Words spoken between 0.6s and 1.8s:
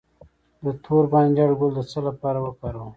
د تور بانجان ګل د